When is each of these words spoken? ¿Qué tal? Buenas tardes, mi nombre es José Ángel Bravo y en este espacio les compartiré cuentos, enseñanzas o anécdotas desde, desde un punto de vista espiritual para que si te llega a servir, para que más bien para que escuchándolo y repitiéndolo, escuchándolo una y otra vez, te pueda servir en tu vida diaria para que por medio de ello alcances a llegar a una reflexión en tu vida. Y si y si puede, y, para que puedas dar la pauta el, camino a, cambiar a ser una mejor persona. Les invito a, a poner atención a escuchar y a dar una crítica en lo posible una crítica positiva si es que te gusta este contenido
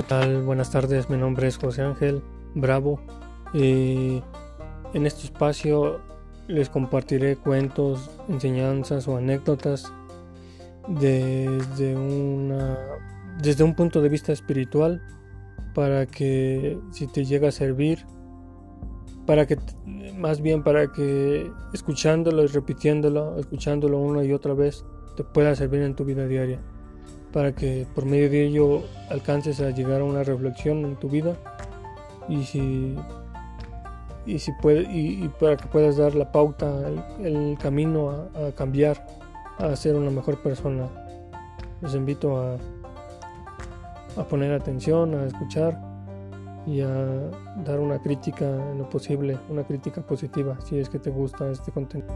¿Qué 0.00 0.06
tal? 0.06 0.42
Buenas 0.44 0.70
tardes, 0.70 1.10
mi 1.10 1.18
nombre 1.18 1.46
es 1.46 1.58
José 1.58 1.82
Ángel 1.82 2.22
Bravo 2.54 3.00
y 3.52 4.22
en 4.94 5.04
este 5.04 5.24
espacio 5.24 6.00
les 6.48 6.70
compartiré 6.70 7.36
cuentos, 7.36 8.10
enseñanzas 8.26 9.06
o 9.08 9.18
anécdotas 9.18 9.92
desde, 10.88 11.94
desde 13.42 13.62
un 13.62 13.74
punto 13.74 14.00
de 14.00 14.08
vista 14.08 14.32
espiritual 14.32 15.02
para 15.74 16.06
que 16.06 16.78
si 16.92 17.06
te 17.06 17.26
llega 17.26 17.48
a 17.48 17.52
servir, 17.52 18.06
para 19.26 19.46
que 19.46 19.58
más 20.16 20.40
bien 20.40 20.64
para 20.64 20.90
que 20.90 21.52
escuchándolo 21.74 22.44
y 22.44 22.46
repitiéndolo, 22.46 23.38
escuchándolo 23.38 23.98
una 23.98 24.24
y 24.24 24.32
otra 24.32 24.54
vez, 24.54 24.82
te 25.14 25.24
pueda 25.24 25.54
servir 25.54 25.82
en 25.82 25.94
tu 25.94 26.06
vida 26.06 26.26
diaria 26.26 26.58
para 27.32 27.52
que 27.52 27.86
por 27.94 28.04
medio 28.04 28.30
de 28.30 28.46
ello 28.46 28.82
alcances 29.08 29.60
a 29.60 29.70
llegar 29.70 30.00
a 30.00 30.04
una 30.04 30.22
reflexión 30.22 30.84
en 30.84 30.96
tu 30.96 31.08
vida. 31.08 31.36
Y 32.28 32.44
si 32.44 32.96
y 34.26 34.38
si 34.38 34.52
puede, 34.52 34.82
y, 34.92 35.28
para 35.40 35.56
que 35.56 35.66
puedas 35.66 35.96
dar 35.96 36.14
la 36.14 36.30
pauta 36.30 36.88
el, 37.18 37.56
camino 37.58 38.10
a, 38.10 38.52
cambiar 38.52 39.04
a 39.58 39.74
ser 39.76 39.96
una 39.96 40.10
mejor 40.10 40.38
persona. 40.42 40.88
Les 41.80 41.94
invito 41.94 42.36
a, 42.38 42.56
a 44.16 44.24
poner 44.24 44.52
atención 44.52 45.14
a 45.14 45.24
escuchar 45.24 45.80
y 46.66 46.80
a 46.82 47.30
dar 47.64 47.80
una 47.80 48.00
crítica 48.00 48.44
en 48.44 48.78
lo 48.78 48.88
posible 48.90 49.38
una 49.48 49.64
crítica 49.64 50.02
positiva 50.02 50.58
si 50.60 50.78
es 50.78 50.90
que 50.90 50.98
te 50.98 51.08
gusta 51.08 51.50
este 51.50 51.72
contenido 51.72 52.14